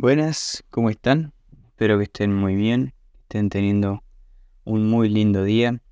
[0.00, 1.32] Buenas, ¿cómo están?
[1.70, 4.04] Espero que estén muy bien, estén teniendo
[4.62, 5.82] un muy lindo día.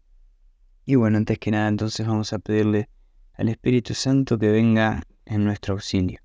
[0.84, 2.88] Y bueno, antes que nada, entonces vamos a pedirle
[3.32, 6.20] al Espíritu Santo que venga en nuestro auxilio.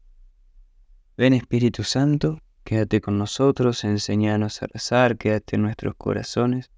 [1.18, 6.70] Ven Espíritu Santo, quédate con nosotros, enséñanos a rezar, quédate en nuestros corazones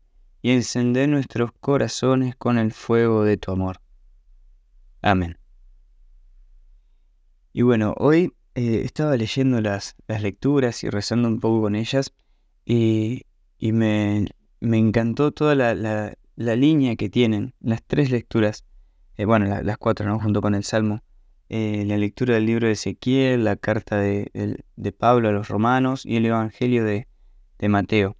[0.42, 3.82] y encende nuestros corazones con el fuego de tu amor.
[5.02, 5.38] Amén.
[7.52, 12.14] Y bueno, hoy eh, estaba leyendo las, las, lecturas y rezando un poco con ellas
[12.66, 13.24] y,
[13.58, 14.28] y me,
[14.60, 18.66] me, encantó toda la, la, la, línea que tienen, las tres lecturas,
[19.18, 20.20] eh, bueno, las cuatro, ¿no?
[20.20, 21.02] Junto con el Salmo,
[21.50, 25.48] eh, la lectura del libro de Ezequiel, la carta de, de, de Pablo a los
[25.48, 27.08] romanos y el Evangelio de,
[27.58, 28.18] de Mateo.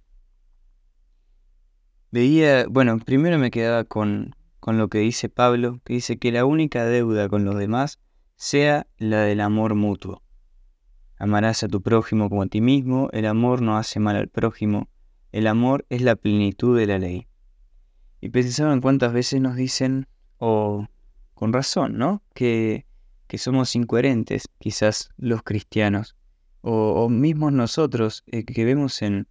[2.10, 6.44] Veía, bueno, primero me quedaba con, con lo que dice Pablo, que dice que la
[6.44, 8.00] única deuda con los demás
[8.36, 10.23] sea la del amor mutuo.
[11.18, 14.88] Amarás a tu prójimo como a ti mismo, el amor no hace mal al prójimo,
[15.32, 17.28] el amor es la plenitud de la ley.
[18.20, 20.06] Y pensaba en cuántas veces nos dicen,
[20.38, 20.86] o
[21.34, 22.22] con razón, ¿no?
[22.34, 22.86] Que,
[23.26, 26.16] que somos incoherentes, quizás los cristianos,
[26.62, 29.28] o, o mismos nosotros, eh, que vemos en,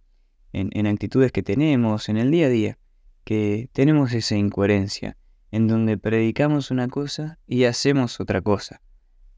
[0.52, 2.78] en, en actitudes que tenemos en el día a día,
[3.24, 5.16] que tenemos esa incoherencia,
[5.50, 8.80] en donde predicamos una cosa y hacemos otra cosa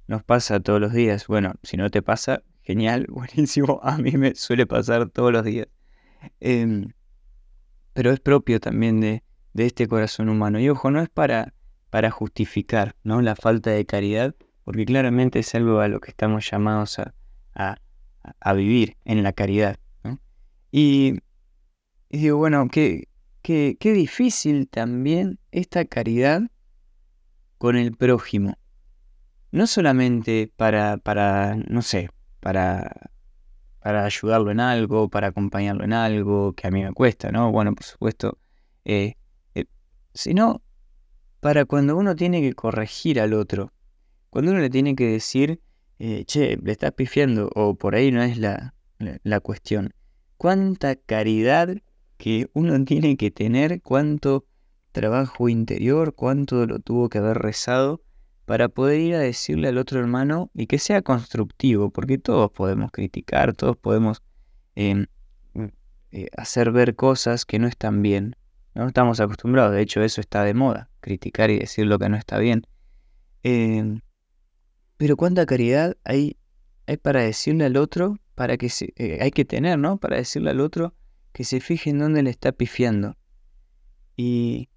[0.06, 1.26] nos pasa todos los días.
[1.26, 3.80] Bueno, si no te pasa, genial, buenísimo.
[3.82, 5.68] A mí me suele pasar todos los días.
[6.40, 6.86] Eh,
[7.92, 9.22] pero es propio también de,
[9.54, 10.60] de, este corazón humano.
[10.60, 11.54] Y ojo, no es para,
[11.90, 13.22] para justificar ¿no?
[13.22, 17.14] la falta de caridad, porque claramente es algo a lo que estamos llamados a,
[17.54, 17.76] a,
[18.40, 19.78] a vivir en la caridad.
[20.70, 21.20] Y,
[22.10, 23.08] y, digo, bueno, qué,
[23.40, 26.42] qué, qué difícil también esta caridad
[27.56, 28.58] con el prójimo
[29.56, 33.10] no solamente para, para no sé, para,
[33.80, 37.50] para ayudarlo en algo, para acompañarlo en algo, que a mí me cuesta, ¿no?
[37.50, 38.38] Bueno, por supuesto,
[38.84, 39.14] eh,
[39.54, 39.64] eh,
[40.12, 40.62] sino
[41.40, 43.72] para cuando uno tiene que corregir al otro,
[44.28, 45.62] cuando uno le tiene que decir,
[45.98, 49.94] eh, che, le estás pifiando, o por ahí no es la, la, la cuestión.
[50.36, 51.74] Cuánta caridad
[52.18, 54.44] que uno tiene que tener, cuánto
[54.92, 58.02] trabajo interior, cuánto lo tuvo que haber rezado
[58.46, 62.90] para poder ir a decirle al otro hermano y que sea constructivo, porque todos podemos
[62.92, 64.22] criticar, todos podemos
[64.76, 65.06] eh,
[66.12, 68.36] eh, hacer ver cosas que no están bien.
[68.74, 72.16] No estamos acostumbrados, de hecho eso está de moda, criticar y decir lo que no
[72.16, 72.66] está bien.
[73.42, 74.00] Eh,
[74.96, 76.36] pero cuánta caridad hay,
[76.86, 79.98] hay para decirle al otro, para que se, eh, hay que tener, ¿no?
[79.98, 80.94] Para decirle al otro
[81.32, 83.16] que se fije en dónde le está pifiando.
[84.16, 84.68] Y,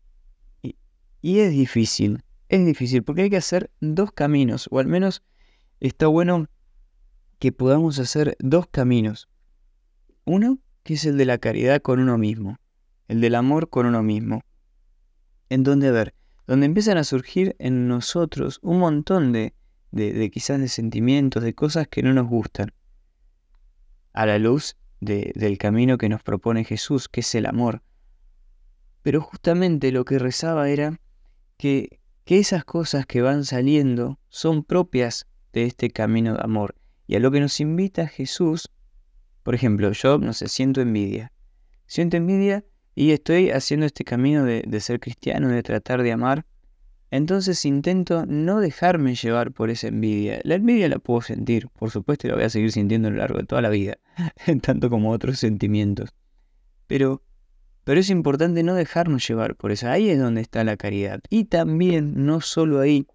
[0.62, 0.76] y,
[1.22, 5.24] y es difícil, es difícil porque hay que hacer dos caminos, o al menos
[5.80, 6.48] está bueno
[7.38, 9.30] que podamos hacer dos caminos.
[10.26, 12.58] Uno, que es el de la caridad con uno mismo,
[13.08, 14.42] el del amor con uno mismo.
[15.50, 16.16] En donde, a ver,
[16.48, 19.54] donde empiezan a surgir en nosotros un montón de,
[19.92, 22.74] de, de quizás de sentimientos, de cosas que no nos gustan,
[24.14, 27.84] a la luz de, del camino que nos propone Jesús, que es el amor.
[29.04, 31.00] Pero justamente lo que rezaba era
[31.58, 31.99] que
[32.30, 36.76] que esas cosas que van saliendo son propias de este camino de amor.
[37.08, 38.70] Y a lo que nos invita Jesús,
[39.42, 41.34] por ejemplo, yo, no sé, siento envidia.
[41.88, 42.64] Siento envidia
[42.94, 46.46] y estoy haciendo este camino de, de ser cristiano, de tratar de amar.
[47.10, 50.40] Entonces intento no dejarme llevar por esa envidia.
[50.44, 53.18] La envidia la puedo sentir, por supuesto, y la voy a seguir sintiendo a lo
[53.18, 53.98] largo de toda la vida,
[54.62, 56.12] tanto como otros sentimientos.
[56.86, 57.24] Pero
[57.84, 59.90] pero es importante no dejarnos llevar por eso.
[59.90, 61.22] Ahí es donde está la caridad.
[61.30, 63.08] Y también, no solo ahí,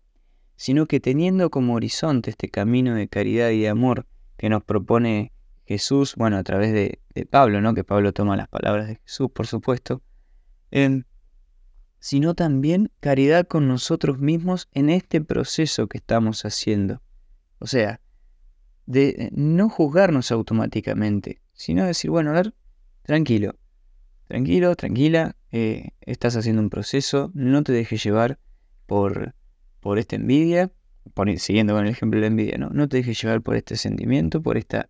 [0.57, 5.33] sino que teniendo como horizonte este camino de caridad y de amor que nos propone
[5.67, 7.75] Jesús, bueno, a través de, Pablo, ¿no?
[7.75, 10.03] Que Pablo toma las palabras de Jesús, por supuesto.
[10.73, 11.05] Eh,
[12.05, 17.01] sino también caridad con nosotros mismos en este proceso que estamos haciendo.
[17.61, 18.01] O sea,
[18.85, 22.55] de no juzgarnos automáticamente, sino decir, bueno, a ver,
[23.05, 23.55] tranquilo,
[24.29, 28.39] tranquilo, tranquila, eh, estás haciendo un proceso, no te dejes llevar
[28.87, 29.35] por,
[29.81, 30.71] por esta envidia,
[31.15, 32.71] por, siguiendo con el ejemplo de la envidia, ¿no?
[32.71, 34.89] no te dejes llevar por este sentimiento, por esta,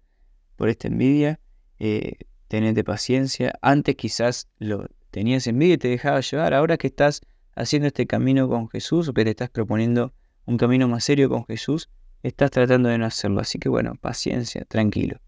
[0.56, 1.40] por esta envidia,
[1.78, 2.16] eh,
[2.48, 7.20] tenete paciencia, antes quizás lo tenías envidia y te dejabas llevar, ahora que estás
[7.56, 10.12] haciendo este camino con Jesús, o que te estás proponiendo
[10.44, 11.88] un camino más serio con Jesús,
[12.22, 15.20] estás tratando de no hacerlo, así que bueno, paciencia, tranquilo.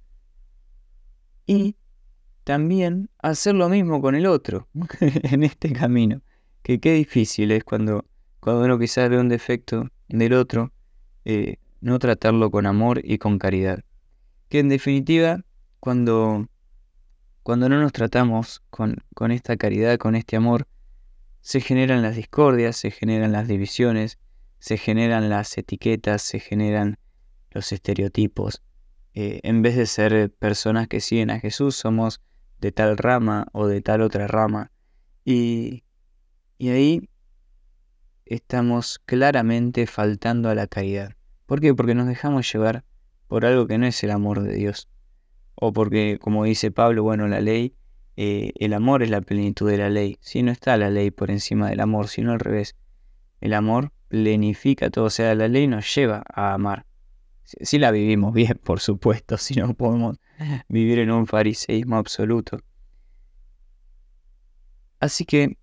[1.46, 1.76] Y
[2.46, 4.68] también hacer lo mismo con el otro
[5.00, 6.22] en este camino.
[6.62, 8.04] Que qué difícil es cuando,
[8.38, 10.72] cuando uno quizás ve un defecto del otro,
[11.24, 13.80] eh, no tratarlo con amor y con caridad.
[14.48, 15.40] Que en definitiva
[15.80, 16.46] cuando,
[17.42, 20.68] cuando no nos tratamos con, con esta caridad, con este amor,
[21.40, 24.18] se generan las discordias, se generan las divisiones,
[24.60, 26.96] se generan las etiquetas, se generan
[27.50, 28.62] los estereotipos.
[29.14, 32.20] Eh, en vez de ser personas que siguen a Jesús, somos
[32.60, 34.70] de tal rama o de tal otra rama.
[35.24, 35.84] Y,
[36.58, 37.08] y ahí
[38.24, 41.12] estamos claramente faltando a la caridad.
[41.46, 41.74] ¿Por qué?
[41.74, 42.84] Porque nos dejamos llevar
[43.28, 44.88] por algo que no es el amor de Dios.
[45.54, 47.74] O porque, como dice Pablo, bueno, la ley,
[48.16, 50.18] eh, el amor es la plenitud de la ley.
[50.20, 52.76] Si no está la ley por encima del amor, sino al revés.
[53.40, 56.86] El amor plenifica todo, o sea, la ley nos lleva a amar.
[57.46, 60.18] Si, la vivimos bien, por supuesto, si no podemos
[60.68, 62.58] vivir en un fariseísmo absoluto.
[64.98, 65.56] Así que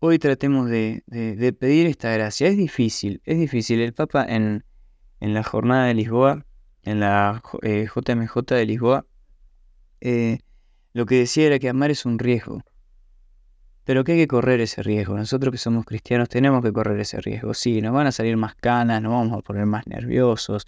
[0.00, 1.02] hoy tratemos de,
[1.58, 2.48] pedir esta gracia.
[2.48, 3.80] Es difícil, es difícil.
[3.80, 4.64] El Papa en,
[5.20, 6.44] la jornada de Lisboa,
[6.82, 9.06] en la JMJ eh, de Lisboa,
[10.00, 10.38] eh,
[10.92, 12.62] lo que decía era que amar es un riesgo.
[13.84, 15.16] Pero que hay que correr ese riesgo.
[15.16, 17.54] Nosotros que somos cristianos tenemos que correr ese riesgo.
[17.54, 20.66] Sí, nos van a salir más canas, nos vamos a poner más nerviosos,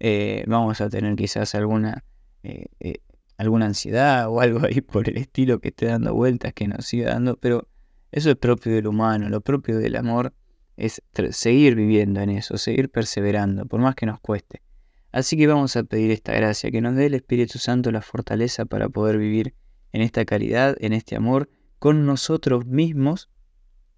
[0.00, 2.04] eh, vamos a tener quizás alguna,
[2.42, 3.00] eh, eh,
[3.36, 7.10] alguna ansiedad o algo ahí por el estilo que esté dando vueltas, que nos siga
[7.10, 7.68] dando, pero
[8.10, 10.32] eso es propio del humano, lo propio del amor
[10.76, 14.62] es seguir viviendo en eso, seguir perseverando, por más que nos cueste.
[15.10, 18.64] Así que vamos a pedir esta gracia, que nos dé el Espíritu Santo la fortaleza
[18.64, 19.54] para poder vivir
[19.92, 23.28] en esta caridad, en este amor, con nosotros mismos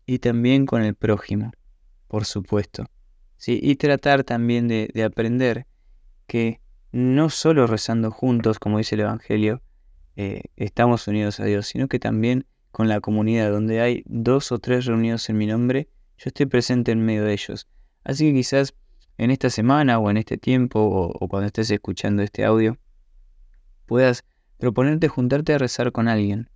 [0.07, 1.53] y también con el prójimo,
[2.09, 2.87] por supuesto.
[3.37, 3.59] ¿sí?
[3.63, 5.67] Y tratar también de, aprender
[6.31, 6.61] que
[6.93, 9.63] no solo rezando juntos, como dice el Evangelio,
[10.15, 14.61] eh, estamos unidos a Dios, sino que también con la comunidad, donde hay dos o
[14.61, 15.89] tres reunidos en mi nombre,
[16.19, 17.67] yo estoy presente en medio de ellos.
[18.05, 18.75] Así que quizás
[19.19, 22.79] en esta semana o en este tiempo o cuando estés escuchando este audio,
[23.87, 24.25] puedas
[24.57, 26.49] proponerte juntarte a rezar con alguien,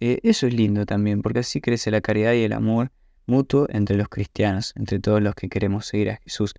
[0.00, 2.92] eh, eso es lindo también, porque así crece la caridad y el amor
[3.24, 6.52] mutuo entre los cristianos, entre todos los que queremos seguir a Jesús.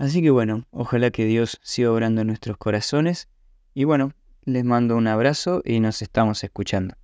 [0.00, 3.28] Así que bueno, ojalá que Dios siga obrando en nuestros corazones.
[3.74, 4.14] Y bueno,
[4.46, 6.94] les mando un abrazo y nos estamos escuchando.